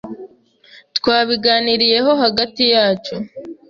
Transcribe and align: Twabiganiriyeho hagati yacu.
Twabiganiriyeho 0.97 2.11
hagati 2.21 2.61
yacu. 2.73 3.15